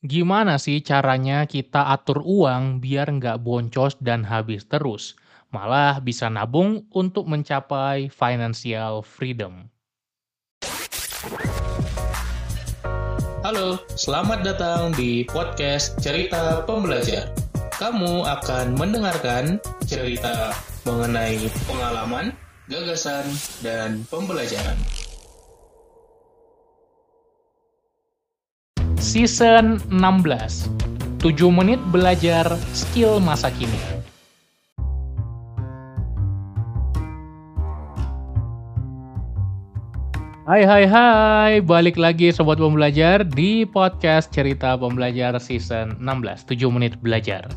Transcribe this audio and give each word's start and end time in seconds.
Gimana 0.00 0.56
sih 0.56 0.80
caranya 0.80 1.44
kita 1.44 1.92
atur 1.92 2.24
uang 2.24 2.80
biar 2.80 3.12
nggak 3.20 3.44
boncos 3.44 4.00
dan 4.00 4.24
habis 4.24 4.64
terus, 4.64 5.12
malah 5.52 6.00
bisa 6.00 6.32
nabung 6.32 6.88
untuk 6.88 7.28
mencapai 7.28 8.08
financial 8.08 9.04
freedom? 9.04 9.68
Halo, 13.44 13.76
selamat 13.92 14.40
datang 14.40 14.96
di 14.96 15.28
podcast 15.28 16.00
Cerita 16.00 16.64
Pembelajar. 16.64 17.28
Kamu 17.76 18.24
akan 18.24 18.80
mendengarkan 18.80 19.60
cerita 19.84 20.56
mengenai 20.88 21.44
pengalaman, 21.68 22.32
gagasan, 22.72 23.28
dan 23.60 24.08
pembelajaran. 24.08 24.80
Season 29.10 29.82
16 29.90 30.70
7 31.18 31.50
menit 31.50 31.82
belajar 31.90 32.46
skill 32.70 33.18
masa 33.18 33.50
kini. 33.50 33.74
Hai 40.46 40.62
hai 40.62 40.86
hai, 40.86 41.52
balik 41.58 41.98
lagi 41.98 42.30
Sobat 42.30 42.62
Pembelajar 42.62 43.26
di 43.26 43.66
podcast 43.66 44.30
Cerita 44.30 44.78
Pembelajar 44.78 45.34
Season 45.42 45.98
16 45.98 46.46
7 46.46 46.70
menit 46.70 46.94
belajar. 47.02 47.50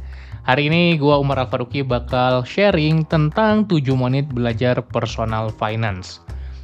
Hari 0.49 0.73
ini 0.73 0.97
gue 0.97 1.13
Umar 1.13 1.37
Al-Faruqi 1.37 1.85
bakal 1.85 2.41
sharing 2.49 3.05
tentang 3.05 3.69
7 3.69 3.93
menit 3.93 4.25
belajar 4.33 4.81
personal 4.81 5.53
finance 5.53 6.17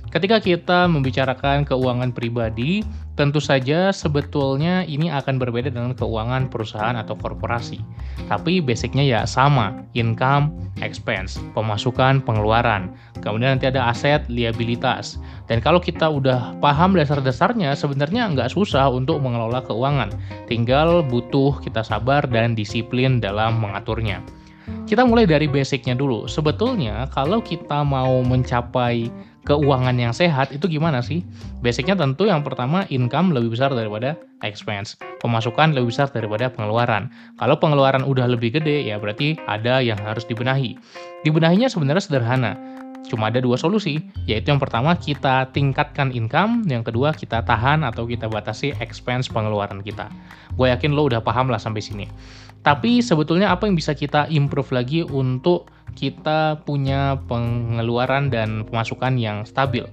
Ketika 0.09 0.41
kita 0.41 0.89
membicarakan 0.89 1.69
keuangan 1.69 2.09
pribadi, 2.09 2.81
tentu 3.13 3.37
saja 3.37 3.93
sebetulnya 3.93 4.81
ini 4.89 5.13
akan 5.13 5.37
berbeda 5.37 5.69
dengan 5.69 5.93
keuangan 5.93 6.49
perusahaan 6.49 6.97
atau 6.97 7.13
korporasi. 7.13 7.77
Tapi 8.25 8.57
basicnya 8.57 9.05
ya 9.05 9.21
sama, 9.29 9.85
income, 9.93 10.49
expense, 10.81 11.37
pemasukan, 11.53 12.25
pengeluaran. 12.25 12.89
Kemudian 13.21 13.61
nanti 13.61 13.69
ada 13.69 13.93
aset, 13.93 14.25
liabilitas. 14.33 15.21
Dan 15.45 15.61
kalau 15.61 15.77
kita 15.77 16.09
udah 16.09 16.57
paham 16.57 16.97
dasar-dasarnya, 16.97 17.77
sebenarnya 17.77 18.33
nggak 18.33 18.49
susah 18.49 18.89
untuk 18.89 19.21
mengelola 19.21 19.61
keuangan. 19.61 20.09
Tinggal 20.49 21.05
butuh 21.05 21.61
kita 21.61 21.85
sabar 21.85 22.25
dan 22.25 22.57
disiplin 22.57 23.21
dalam 23.21 23.61
mengaturnya. 23.61 24.25
Kita 24.89 25.05
mulai 25.05 25.29
dari 25.29 25.45
basicnya 25.45 25.93
dulu. 25.93 26.25
Sebetulnya 26.25 27.05
kalau 27.13 27.45
kita 27.45 27.85
mau 27.85 28.25
mencapai 28.25 29.09
keuangan 29.47 29.95
yang 29.95 30.11
sehat 30.11 30.51
itu 30.51 30.67
gimana 30.67 30.99
sih? 31.03 31.23
Basicnya 31.63 31.95
tentu 31.95 32.27
yang 32.27 32.43
pertama 32.43 32.83
income 32.91 33.31
lebih 33.31 33.55
besar 33.55 33.71
daripada 33.71 34.19
expense. 34.43 34.99
Pemasukan 35.19 35.75
lebih 35.75 35.91
besar 35.91 36.11
daripada 36.11 36.47
pengeluaran. 36.51 37.11
Kalau 37.39 37.55
pengeluaran 37.59 38.03
udah 38.03 38.27
lebih 38.27 38.59
gede 38.59 38.87
ya 38.87 38.99
berarti 38.99 39.39
ada 39.47 39.79
yang 39.83 39.99
harus 39.99 40.23
dibenahi. 40.27 40.75
Dibenahinya 41.23 41.67
sebenarnya 41.67 42.03
sederhana. 42.03 42.53
Cuma 43.09 43.33
ada 43.33 43.41
dua 43.41 43.57
solusi, 43.57 43.97
yaitu 44.29 44.53
yang 44.53 44.61
pertama 44.61 44.93
kita 44.93 45.49
tingkatkan 45.49 46.13
income, 46.13 46.67
yang 46.69 46.85
kedua 46.85 47.15
kita 47.15 47.41
tahan 47.41 47.81
atau 47.81 48.05
kita 48.05 48.29
batasi 48.29 48.75
expense 48.77 49.31
pengeluaran 49.31 49.81
kita. 49.81 50.11
Gue 50.53 50.69
yakin 50.69 50.93
lo 50.93 51.09
udah 51.09 51.23
paham 51.23 51.49
lah 51.49 51.57
sampai 51.57 51.81
sini. 51.81 52.05
Tapi 52.59 52.99
sebetulnya 52.99 53.55
apa 53.55 53.65
yang 53.65 53.79
bisa 53.79 53.95
kita 53.95 54.27
improve 54.27 54.75
lagi 54.75 55.01
untuk 55.07 55.71
kita 55.95 56.61
punya 56.65 57.17
pengeluaran 57.25 58.29
dan 58.29 58.65
pemasukan 58.65 59.17
yang 59.17 59.47
stabil. 59.47 59.85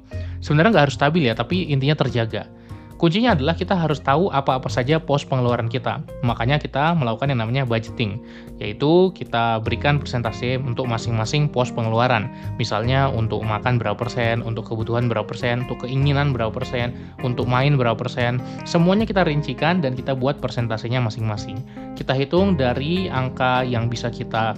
Sebenarnya 0.45 0.71
nggak 0.73 0.85
harus 0.91 0.99
stabil 0.99 1.23
ya, 1.29 1.35
tapi 1.37 1.69
intinya 1.69 1.97
terjaga. 1.97 2.49
Kuncinya 2.97 3.37
adalah 3.37 3.53
kita 3.53 3.77
harus 3.77 4.01
tahu 4.01 4.33
apa-apa 4.33 4.73
saja 4.73 4.97
pos 4.97 5.21
pengeluaran 5.21 5.69
kita. 5.69 6.01
Makanya 6.25 6.57
kita 6.57 6.97
melakukan 6.97 7.29
yang 7.29 7.45
namanya 7.45 7.69
budgeting, 7.69 8.17
yaitu 8.57 9.13
kita 9.13 9.61
berikan 9.61 10.01
persentase 10.01 10.57
untuk 10.57 10.89
masing-masing 10.89 11.53
pos 11.53 11.69
pengeluaran. 11.69 12.33
Misalnya 12.57 13.13
untuk 13.13 13.45
makan 13.45 13.77
berapa 13.77 14.01
persen, 14.01 14.41
untuk 14.41 14.73
kebutuhan 14.73 15.13
berapa 15.13 15.29
persen, 15.29 15.69
untuk 15.69 15.85
keinginan 15.85 16.33
berapa 16.33 16.49
persen, 16.49 16.97
untuk 17.21 17.45
main 17.45 17.77
berapa 17.77 18.01
persen. 18.01 18.41
Semuanya 18.65 19.05
kita 19.05 19.29
rincikan 19.29 19.85
dan 19.85 19.93
kita 19.93 20.17
buat 20.17 20.41
persentasenya 20.41 21.05
masing-masing. 21.05 21.61
Kita 22.01 22.17
hitung 22.17 22.57
dari 22.57 23.13
angka 23.13 23.61
yang 23.61 23.93
bisa 23.93 24.09
kita 24.09 24.57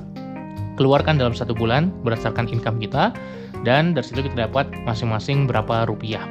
keluarkan 0.78 1.18
dalam 1.18 1.34
satu 1.34 1.52
bulan 1.52 1.90
berdasarkan 2.06 2.46
income 2.46 2.78
kita 2.78 3.10
dan 3.66 3.92
dari 3.92 4.06
situ 4.06 4.22
kita 4.22 4.46
dapat 4.46 4.70
masing-masing 4.86 5.50
berapa 5.50 5.90
rupiah. 5.90 6.22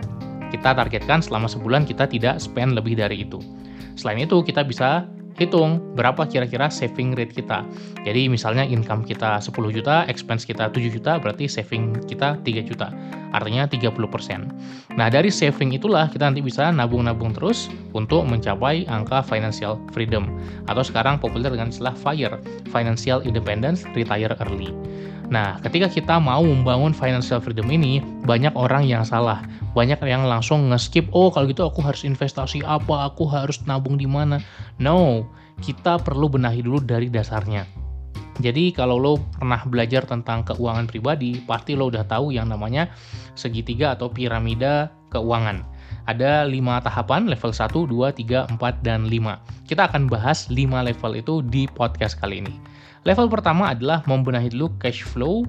Kita 0.47 0.71
targetkan 0.71 1.19
selama 1.19 1.51
sebulan 1.51 1.83
kita 1.83 2.07
tidak 2.07 2.39
spend 2.39 2.79
lebih 2.79 2.95
dari 2.95 3.27
itu. 3.27 3.43
Selain 3.99 4.23
itu 4.23 4.39
kita 4.39 4.63
bisa 4.63 5.03
hitung 5.37 5.79
berapa 5.93 6.25
kira-kira 6.25 6.67
saving 6.67 7.13
rate 7.13 7.31
kita. 7.31 7.61
Jadi 8.03 8.27
misalnya 8.27 8.65
income 8.65 9.05
kita 9.05 9.37
10 9.37 9.53
juta, 9.71 10.03
expense 10.09 10.43
kita 10.43 10.73
7 10.73 10.89
juta, 10.89 11.21
berarti 11.21 11.45
saving 11.45 11.93
kita 12.09 12.41
3 12.41 12.65
juta. 12.65 12.89
Artinya 13.31 13.69
30%. 13.69 14.97
Nah, 14.97 15.07
dari 15.13 15.29
saving 15.29 15.77
itulah 15.77 16.09
kita 16.09 16.25
nanti 16.25 16.41
bisa 16.41 16.73
nabung-nabung 16.73 17.37
terus 17.37 17.69
untuk 17.93 18.25
mencapai 18.25 18.89
angka 18.89 19.21
financial 19.21 19.77
freedom 19.93 20.27
atau 20.65 20.81
sekarang 20.81 21.21
populer 21.21 21.53
dengan 21.53 21.69
istilah 21.69 21.93
FIRE, 21.93 22.41
Financial 22.73 23.21
Independence 23.21 23.85
Retire 23.93 24.33
Early. 24.41 24.73
Nah, 25.27 25.59
ketika 25.59 25.91
kita 25.91 26.15
mau 26.23 26.39
membangun 26.39 26.95
financial 26.95 27.43
freedom 27.43 27.67
ini, 27.67 27.99
banyak 28.23 28.55
orang 28.55 28.87
yang 28.87 29.03
salah. 29.03 29.43
Banyak 29.75 29.99
yang 30.07 30.23
langsung 30.23 30.71
nge-skip, 30.71 31.11
oh 31.11 31.27
kalau 31.27 31.51
gitu 31.51 31.67
aku 31.67 31.83
harus 31.83 32.07
investasi 32.07 32.63
apa, 32.63 33.11
aku 33.11 33.27
harus 33.27 33.59
nabung 33.67 33.99
di 33.99 34.07
mana. 34.07 34.39
No, 34.79 35.27
kita 35.59 35.99
perlu 35.99 36.31
benahi 36.31 36.63
dulu 36.63 36.79
dari 36.79 37.11
dasarnya. 37.11 37.67
Jadi 38.37 38.69
kalau 38.69 39.01
lo 39.01 39.13
pernah 39.35 39.59
belajar 39.65 40.05
tentang 40.05 40.45
keuangan 40.45 40.85
pribadi, 40.85 41.41
pasti 41.43 41.73
lo 41.73 41.89
udah 41.89 42.05
tahu 42.05 42.29
yang 42.31 42.47
namanya 42.47 42.93
segitiga 43.33 43.97
atau 43.97 44.13
piramida 44.13 44.93
keuangan. 45.09 45.65
Ada 46.07 46.47
lima 46.47 46.79
tahapan, 46.79 47.27
level 47.27 47.51
1, 47.51 47.67
2, 47.67 48.15
3, 48.15 48.55
4, 48.55 48.85
dan 48.85 49.11
5. 49.11 49.43
Kita 49.67 49.91
akan 49.91 50.07
bahas 50.07 50.47
5 50.47 50.87
level 50.87 51.11
itu 51.19 51.43
di 51.43 51.67
podcast 51.67 52.15
kali 52.15 52.39
ini. 52.45 52.76
Level 53.05 53.27
pertama 53.29 53.73
adalah 53.75 54.01
membenahi 54.07 54.49
dulu 54.53 54.73
cash 54.81 55.05
flow, 55.05 55.45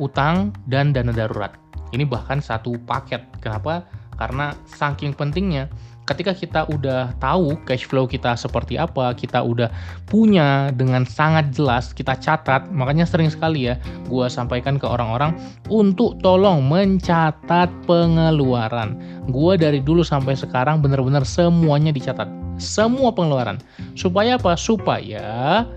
utang, 0.00 0.54
dan 0.70 0.94
dana 0.94 1.12
darurat. 1.12 1.52
Ini 1.92 2.04
bahkan 2.04 2.40
satu 2.40 2.76
paket. 2.88 3.24
Kenapa? 3.40 3.84
Karena 4.16 4.56
saking 4.66 5.14
pentingnya 5.14 5.68
ketika 6.08 6.32
kita 6.32 6.60
udah 6.72 7.12
tahu 7.20 7.60
cash 7.68 7.84
flow 7.84 8.08
kita 8.08 8.32
seperti 8.32 8.80
apa, 8.80 9.12
kita 9.12 9.44
udah 9.44 9.68
punya 10.08 10.72
dengan 10.72 11.04
sangat 11.04 11.52
jelas, 11.52 11.92
kita 11.92 12.16
catat, 12.16 12.64
makanya 12.72 13.04
sering 13.04 13.28
sekali 13.28 13.68
ya 13.68 13.76
gue 14.08 14.26
sampaikan 14.32 14.80
ke 14.80 14.88
orang-orang 14.88 15.36
untuk 15.68 16.16
tolong 16.24 16.64
mencatat 16.64 17.68
pengeluaran. 17.84 18.96
Gue 19.28 19.60
dari 19.60 19.84
dulu 19.84 20.00
sampai 20.00 20.32
sekarang 20.32 20.80
bener-bener 20.80 21.28
semuanya 21.28 21.92
dicatat, 21.92 22.26
semua 22.56 23.12
pengeluaran. 23.12 23.60
Supaya 23.92 24.40
apa? 24.40 24.56
Supaya 24.56 25.68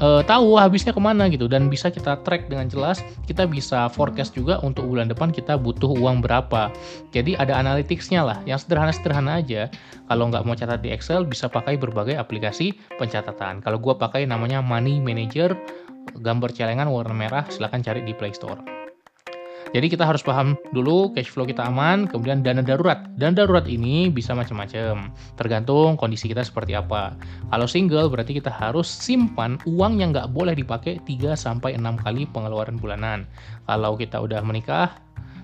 uh, 0.00 0.24
tahu 0.24 0.56
habisnya 0.56 0.90
ke 0.90 0.98
mana 0.98 1.28
gitu. 1.30 1.46
Dan 1.46 1.68
bisa 1.68 1.92
kita 1.92 2.18
track 2.24 2.48
dengan 2.50 2.66
jelas 2.66 3.04
kita 3.28 3.46
bisa 3.46 3.86
forecast 3.92 4.34
juga 4.34 4.58
untuk 4.64 4.88
bulan 4.88 5.06
depan 5.06 5.30
kita 5.30 5.60
butuh 5.60 5.92
uang 5.94 6.24
berapa. 6.24 6.72
Jadi 7.14 7.36
ada 7.38 7.56
analyticsnya 7.60 8.24
lah 8.24 8.38
yang 8.48 8.58
sederhana-sederhana 8.58 9.38
aja. 9.38 9.70
Kalau 10.10 10.26
nggak 10.32 10.42
mau 10.42 10.56
catat 10.58 10.80
di 10.82 10.90
Excel 10.90 11.28
bisa 11.28 11.46
pakai 11.46 11.78
berbagai 11.78 12.18
aplikasi 12.18 12.74
pencatatan. 12.98 13.62
Kalau 13.62 13.78
gue 13.78 13.94
pakai 13.94 14.26
namanya 14.26 14.58
Money 14.58 14.98
Manager 14.98 15.54
gambar 16.18 16.50
celengan 16.50 16.90
warna 16.90 17.14
merah 17.14 17.44
silahkan 17.52 17.84
cari 17.84 18.02
di 18.02 18.16
Play 18.16 18.34
Store 18.34 18.79
jadi 19.70 19.86
kita 19.86 20.02
harus 20.02 20.18
paham 20.26 20.58
dulu 20.74 21.14
cash 21.14 21.30
flow 21.30 21.46
kita 21.46 21.62
aman, 21.62 22.10
kemudian 22.10 22.42
dana 22.42 22.58
darurat. 22.58 23.06
Dana 23.14 23.38
darurat 23.38 23.70
ini 23.70 24.10
bisa 24.10 24.34
macam-macam, 24.34 25.14
tergantung 25.38 25.94
kondisi 25.94 26.26
kita 26.26 26.42
seperti 26.42 26.74
apa. 26.74 27.14
Kalau 27.54 27.66
single 27.70 28.10
berarti 28.10 28.34
kita 28.42 28.50
harus 28.50 28.90
simpan 28.90 29.62
uang 29.70 30.02
yang 30.02 30.10
nggak 30.10 30.34
boleh 30.34 30.58
dipakai 30.58 30.98
3 31.06 31.38
sampai 31.38 31.78
6 31.78 32.02
kali 32.02 32.26
pengeluaran 32.34 32.82
bulanan. 32.82 33.30
Kalau 33.70 33.94
kita 33.94 34.18
udah 34.18 34.42
menikah, 34.42 34.90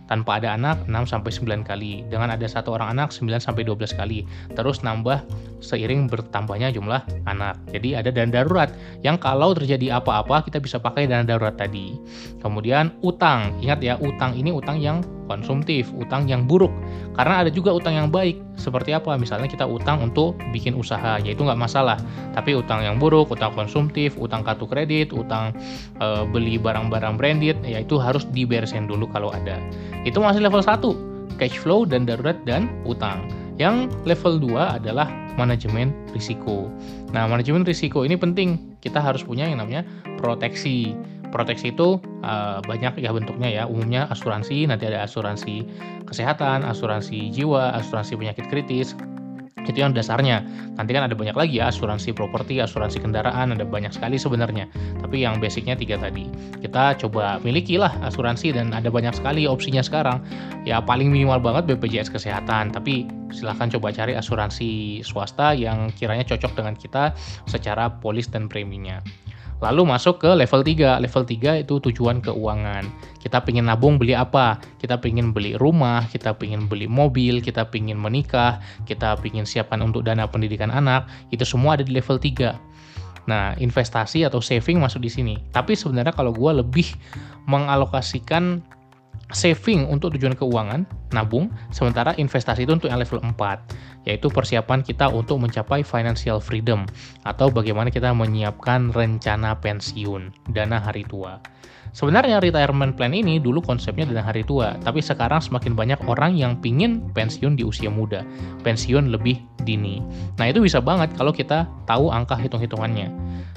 tanpa 0.07 0.39
ada 0.43 0.55
anak 0.55 0.87
6 0.87 1.07
sampai 1.07 1.31
9 1.31 1.63
kali. 1.67 2.03
Dengan 2.11 2.35
ada 2.35 2.47
satu 2.47 2.75
orang 2.75 2.95
anak 2.99 3.15
9 3.15 3.39
sampai 3.39 3.63
12 3.67 3.95
kali. 3.95 4.27
Terus 4.55 4.83
nambah 4.83 5.23
seiring 5.63 6.11
bertambahnya 6.11 6.71
jumlah 6.75 7.03
anak. 7.27 7.59
Jadi 7.71 7.99
ada 7.99 8.11
dana 8.11 8.31
darurat 8.43 8.71
yang 9.03 9.19
kalau 9.19 9.55
terjadi 9.55 9.99
apa-apa 9.99 10.47
kita 10.47 10.59
bisa 10.63 10.79
pakai 10.79 11.07
dana 11.07 11.27
darurat 11.27 11.55
tadi. 11.55 11.99
Kemudian 12.43 12.95
utang. 13.03 13.55
Ingat 13.63 13.81
ya, 13.83 13.95
utang 13.99 14.35
ini 14.35 14.51
utang 14.55 14.79
yang 14.79 15.03
konsumtif, 15.27 15.91
utang 15.93 16.31
yang 16.31 16.47
buruk. 16.47 16.73
Karena 17.19 17.45
ada 17.45 17.51
juga 17.53 17.75
utang 17.75 17.95
yang 17.99 18.09
baik. 18.09 18.39
Seperti 18.57 18.97
apa? 18.97 19.19
Misalnya 19.21 19.51
kita 19.51 19.69
utang 19.69 20.01
untuk 20.01 20.39
bikin 20.51 20.73
usaha, 20.79 21.21
yaitu 21.21 21.45
nggak 21.45 21.59
masalah. 21.61 22.01
Tapi 22.33 22.57
utang 22.57 22.81
yang 22.81 22.97
buruk, 22.97 23.29
utang 23.29 23.53
konsumtif, 23.53 24.17
utang 24.17 24.47
kartu 24.47 24.65
kredit, 24.65 25.13
utang 25.13 25.53
e, 26.01 26.07
beli 26.31 26.57
barang-barang 26.57 27.21
branded, 27.21 27.61
ya 27.67 27.85
itu 27.85 28.01
harus 28.01 28.25
diberesin 28.33 28.89
dulu 28.89 29.11
kalau 29.13 29.29
ada. 29.35 29.61
Itu 30.09 30.23
masih 30.25 30.41
level 30.41 30.65
1, 30.65 31.37
cash 31.37 31.61
flow 31.61 31.85
dan 31.85 32.09
darurat 32.09 32.39
dan 32.49 32.73
utang. 32.89 33.29
Yang 33.57 33.89
level 34.05 34.37
2 34.41 34.81
adalah 34.81 35.09
manajemen 35.41 35.93
risiko. 36.13 36.69
Nah, 37.13 37.25
manajemen 37.25 37.65
risiko 37.65 38.05
ini 38.05 38.17
penting. 38.17 38.77
Kita 38.85 39.01
harus 39.01 39.25
punya 39.25 39.49
yang 39.49 39.61
namanya 39.61 39.85
proteksi. 40.21 40.97
Proteksi 41.37 41.77
itu 41.77 42.01
uh, 42.25 42.65
banyak 42.65 42.97
ya 42.97 43.13
bentuknya 43.13 43.53
ya. 43.53 43.63
Umumnya 43.69 44.09
asuransi, 44.09 44.65
nanti 44.65 44.89
ada 44.89 45.05
asuransi 45.05 45.69
kesehatan, 46.09 46.65
asuransi 46.65 47.29
jiwa, 47.29 47.77
asuransi 47.77 48.17
penyakit 48.17 48.49
kritis, 48.49 48.97
itu 49.67 49.83
yang 49.83 49.93
dasarnya. 49.93 50.47
Nanti 50.79 50.95
kan 50.95 51.05
ada 51.05 51.13
banyak 51.19 51.35
lagi 51.35 51.59
ya 51.59 51.69
asuransi 51.69 52.15
properti 52.15 52.63
asuransi 52.63 53.03
kendaraan 53.03 53.53
ada 53.53 53.67
banyak 53.67 53.91
sekali 53.91 54.17
sebenarnya. 54.17 54.71
Tapi 55.03 55.27
yang 55.27 55.43
basicnya 55.43 55.75
tiga 55.75 55.99
tadi. 55.99 56.31
Kita 56.63 56.95
coba 57.03 57.43
miliki 57.43 57.77
lah 57.77 57.93
asuransi 58.07 58.55
dan 58.55 58.71
ada 58.73 58.89
banyak 58.89 59.13
sekali 59.13 59.45
opsinya 59.51 59.83
sekarang. 59.83 60.23
Ya 60.65 60.79
paling 60.79 61.11
minimal 61.11 61.43
banget 61.43 61.75
BPJS 61.75 62.15
kesehatan. 62.15 62.73
Tapi 62.73 63.11
silahkan 63.35 63.69
coba 63.77 63.91
cari 63.93 64.15
asuransi 64.15 65.03
swasta 65.03 65.53
yang 65.53 65.91
kiranya 65.99 66.25
cocok 66.25 66.55
dengan 66.55 66.79
kita 66.79 67.13
secara 67.51 67.91
polis 67.91 68.31
dan 68.31 68.47
preminya 68.47 69.03
Lalu 69.65 69.89
masuk 69.89 70.21
ke 70.21 70.31
level 70.37 70.61
3. 70.61 71.01
Level 71.01 71.25
3 71.25 71.65
itu 71.65 71.75
tujuan 71.81 72.21
keuangan. 72.21 72.85
Kita 73.17 73.41
pengen 73.41 73.73
nabung 73.73 73.97
beli 73.97 74.13
apa? 74.13 74.61
Kita 74.77 75.01
pengen 75.01 75.33
beli 75.33 75.57
rumah, 75.57 76.05
kita 76.13 76.37
pengen 76.37 76.69
beli 76.69 76.85
mobil, 76.85 77.41
kita 77.41 77.65
pengen 77.73 77.97
menikah, 77.97 78.61
kita 78.85 79.17
pengen 79.25 79.49
siapkan 79.49 79.81
untuk 79.81 80.05
dana 80.05 80.29
pendidikan 80.29 80.69
anak. 80.69 81.09
Itu 81.33 81.49
semua 81.49 81.81
ada 81.81 81.85
di 81.89 81.97
level 81.97 82.21
3. 82.21 82.77
Nah, 83.27 83.59
investasi 83.59 84.23
atau 84.23 84.39
saving 84.39 84.79
masuk 84.79 85.03
di 85.03 85.11
sini. 85.11 85.35
Tapi 85.51 85.75
sebenarnya 85.75 86.15
kalau 86.15 86.31
gue 86.31 86.63
lebih 86.63 86.95
mengalokasikan 87.51 88.63
saving 89.35 89.91
untuk 89.91 90.15
tujuan 90.15 90.39
keuangan, 90.39 90.87
nabung, 91.11 91.51
sementara 91.75 92.15
investasi 92.15 92.63
itu 92.63 92.79
untuk 92.79 92.87
yang 92.87 93.03
level 93.03 93.19
4, 93.19 94.07
yaitu 94.07 94.31
persiapan 94.31 94.87
kita 94.87 95.11
untuk 95.11 95.43
mencapai 95.43 95.83
financial 95.83 96.39
freedom 96.39 96.87
atau 97.27 97.51
bagaimana 97.51 97.91
kita 97.91 98.15
menyiapkan 98.15 98.95
rencana 98.95 99.59
pensiun, 99.59 100.31
dana 100.55 100.79
hari 100.79 101.03
tua. 101.03 101.43
Sebenarnya 101.91 102.45
retirement 102.45 102.93
plan 102.93 103.17
ini 103.17 103.41
dulu 103.41 103.65
konsepnya 103.65 104.07
dana 104.07 104.23
hari 104.23 104.47
tua, 104.47 104.79
tapi 104.85 105.03
sekarang 105.03 105.43
semakin 105.43 105.75
banyak 105.75 106.01
orang 106.07 106.37
yang 106.39 106.61
pingin 106.61 107.03
pensiun 107.17 107.59
di 107.59 107.67
usia 107.67 107.91
muda, 107.91 108.23
pensiun 108.63 109.11
lebih 109.11 109.43
dini. 109.67 110.05
Nah 110.39 110.47
itu 110.47 110.63
bisa 110.63 110.79
banget 110.79 111.11
kalau 111.19 111.35
kita 111.35 111.67
tahu 111.89 112.13
angka 112.13 112.39
hitung-hitungannya. 112.39 113.11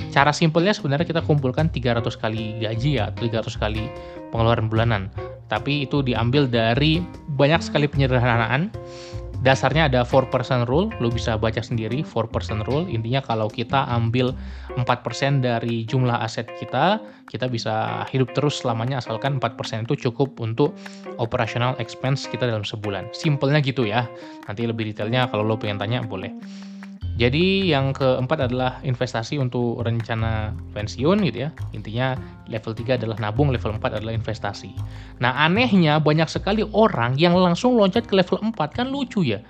Cara 0.10 0.34
simpelnya 0.34 0.74
sebenarnya 0.74 1.06
kita 1.06 1.22
kumpulkan 1.22 1.70
300 1.70 2.02
kali 2.18 2.58
gaji 2.64 2.98
ya, 2.98 3.14
300 3.14 3.54
kali 3.62 3.86
pengeluaran 4.34 4.66
bulanan 4.72 5.14
tapi 5.50 5.84
itu 5.84 6.06
diambil 6.06 6.46
dari 6.46 7.02
banyak 7.36 7.60
sekali 7.60 7.90
penyederhanaan. 7.90 8.70
Dasarnya 9.40 9.88
ada 9.88 10.04
4% 10.04 10.68
rule, 10.68 10.92
lo 11.00 11.08
bisa 11.08 11.40
baca 11.40 11.64
sendiri 11.64 12.04
4% 12.04 12.60
rule. 12.68 12.92
Intinya 12.92 13.24
kalau 13.24 13.48
kita 13.48 13.88
ambil 13.88 14.36
4% 14.76 15.40
dari 15.40 15.88
jumlah 15.88 16.20
aset 16.20 16.44
kita, 16.60 17.00
kita 17.32 17.48
bisa 17.48 18.04
hidup 18.12 18.36
terus 18.36 18.60
selamanya 18.60 19.00
asalkan 19.00 19.40
4% 19.40 19.88
itu 19.88 20.12
cukup 20.12 20.36
untuk 20.44 20.76
operational 21.24 21.80
expense 21.80 22.28
kita 22.28 22.52
dalam 22.52 22.68
sebulan. 22.68 23.16
Simpelnya 23.16 23.64
gitu 23.64 23.88
ya. 23.88 24.12
Nanti 24.44 24.68
lebih 24.68 24.92
detailnya 24.92 25.32
kalau 25.32 25.48
lo 25.48 25.56
pengen 25.56 25.80
tanya 25.80 26.04
boleh. 26.04 26.36
Jadi 27.20 27.68
yang 27.68 27.92
keempat 27.92 28.48
adalah 28.48 28.80
investasi 28.80 29.36
untuk 29.44 29.84
rencana 29.84 30.56
pensiun 30.72 31.20
gitu 31.28 31.38
ya. 31.44 31.50
Intinya 31.76 32.16
level 32.48 32.72
3 32.72 32.96
adalah 32.96 33.20
nabung, 33.20 33.52
level 33.52 33.76
4 33.76 34.00
adalah 34.00 34.16
investasi. 34.16 34.72
Nah 35.20 35.36
anehnya 35.44 36.00
banyak 36.00 36.32
sekali 36.32 36.64
orang 36.72 37.20
yang 37.20 37.36
langsung 37.36 37.76
loncat 37.76 38.08
ke 38.08 38.16
level 38.16 38.40
4 38.40 38.56
kan 38.72 38.88
lucu 38.88 39.28
ya. 39.28 39.44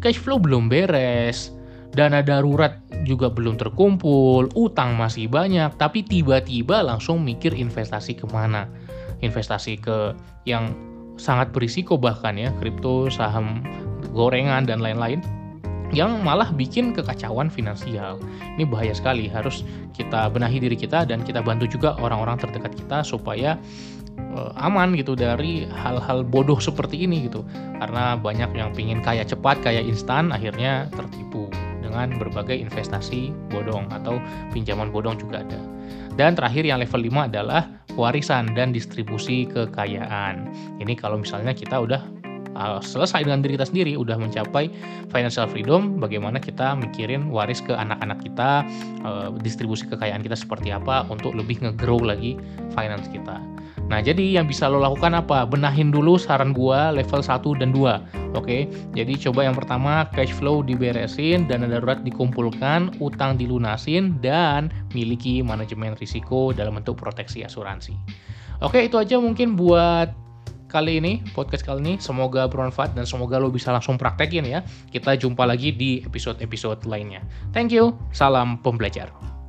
Cash 0.00 0.16
flow 0.16 0.40
belum 0.40 0.72
beres, 0.72 1.52
dana 1.92 2.24
darurat 2.24 2.80
juga 3.04 3.28
belum 3.28 3.60
terkumpul, 3.60 4.48
utang 4.56 4.96
masih 4.96 5.28
banyak, 5.28 5.76
tapi 5.76 6.00
tiba-tiba 6.00 6.80
langsung 6.80 7.20
mikir 7.20 7.52
investasi 7.52 8.16
ke 8.16 8.24
mana. 8.32 8.64
Investasi 9.20 9.76
ke 9.76 10.16
yang 10.48 10.72
sangat 11.20 11.52
berisiko 11.52 12.00
bahkan 12.00 12.40
ya, 12.40 12.48
kripto, 12.64 13.12
saham 13.12 13.60
gorengan, 14.16 14.64
dan 14.64 14.80
lain-lain 14.80 15.20
yang 15.90 16.22
malah 16.22 16.54
bikin 16.54 16.94
kekacauan 16.94 17.50
finansial. 17.50 18.22
Ini 18.56 18.64
bahaya 18.66 18.94
sekali, 18.94 19.26
harus 19.26 19.66
kita 19.90 20.30
benahi 20.30 20.62
diri 20.62 20.78
kita 20.78 21.02
dan 21.06 21.26
kita 21.26 21.42
bantu 21.42 21.66
juga 21.66 21.98
orang-orang 21.98 22.38
terdekat 22.38 22.72
kita 22.78 23.02
supaya 23.02 23.58
uh, 24.34 24.54
aman 24.62 24.94
gitu 24.94 25.18
dari 25.18 25.66
hal-hal 25.66 26.22
bodoh 26.22 26.58
seperti 26.62 27.02
ini 27.02 27.26
gitu. 27.26 27.42
Karena 27.82 28.14
banyak 28.14 28.54
yang 28.54 28.70
pingin 28.70 29.02
kaya 29.02 29.26
cepat, 29.26 29.62
kaya 29.66 29.82
instan, 29.82 30.30
akhirnya 30.30 30.86
tertipu 30.94 31.50
dengan 31.82 32.14
berbagai 32.14 32.54
investasi 32.54 33.34
bodong 33.50 33.90
atau 33.90 34.22
pinjaman 34.54 34.94
bodong 34.94 35.18
juga 35.18 35.42
ada. 35.42 35.60
Dan 36.14 36.38
terakhir 36.38 36.62
yang 36.62 36.78
level 36.78 37.02
5 37.02 37.30
adalah 37.34 37.66
warisan 37.98 38.54
dan 38.54 38.70
distribusi 38.70 39.48
kekayaan. 39.50 40.46
Ini 40.78 40.94
kalau 40.94 41.18
misalnya 41.18 41.50
kita 41.50 41.82
udah 41.82 42.19
uh, 42.56 42.80
selesai 42.82 43.26
dengan 43.26 43.42
diri 43.42 43.58
kita 43.58 43.68
sendiri 43.68 43.92
udah 43.98 44.16
mencapai 44.16 44.70
financial 45.10 45.46
freedom 45.50 45.98
bagaimana 45.98 46.38
kita 46.38 46.74
mikirin 46.78 47.28
waris 47.28 47.60
ke 47.60 47.74
anak-anak 47.74 48.18
kita 48.24 48.64
uh, 49.04 49.28
distribusi 49.42 49.86
kekayaan 49.90 50.22
kita 50.24 50.38
seperti 50.38 50.74
apa 50.74 51.06
untuk 51.10 51.34
lebih 51.36 51.60
nge-grow 51.62 52.00
lagi 52.00 52.38
finance 52.74 53.06
kita. 53.10 53.38
Nah 53.90 53.98
jadi 53.98 54.38
yang 54.38 54.46
bisa 54.46 54.70
lo 54.70 54.78
lakukan 54.78 55.18
apa? 55.18 55.42
Benahin 55.46 55.90
dulu 55.90 56.14
saran 56.14 56.54
gua 56.54 56.94
level 56.94 57.22
1 57.22 57.42
dan 57.58 57.74
2 57.74 58.20
Oke, 58.38 58.70
jadi 58.94 59.18
coba 59.18 59.42
yang 59.42 59.58
pertama 59.58 60.06
cash 60.14 60.30
flow 60.30 60.62
diberesin, 60.62 61.50
dana 61.50 61.66
darurat 61.66 61.98
dikumpulkan, 62.06 62.94
utang 63.02 63.34
dilunasin, 63.34 64.22
dan 64.22 64.70
miliki 64.94 65.42
manajemen 65.42 65.98
risiko 65.98 66.54
dalam 66.54 66.78
bentuk 66.78 66.94
proteksi 66.94 67.42
asuransi. 67.42 67.98
Oke, 68.62 68.86
itu 68.86 69.02
aja 69.02 69.18
mungkin 69.18 69.58
buat 69.58 70.14
kali 70.70 71.02
ini, 71.02 71.18
podcast 71.34 71.66
kali 71.66 71.82
ini. 71.82 71.94
Semoga 71.98 72.46
bermanfaat 72.46 72.94
dan 72.94 73.02
semoga 73.02 73.42
lo 73.42 73.50
bisa 73.50 73.74
langsung 73.74 73.98
praktekin 73.98 74.46
ya. 74.46 74.62
Kita 74.94 75.18
jumpa 75.18 75.42
lagi 75.42 75.74
di 75.74 76.00
episode-episode 76.06 76.86
lainnya. 76.86 77.26
Thank 77.50 77.74
you, 77.74 77.98
salam 78.14 78.62
pembelajar. 78.62 79.39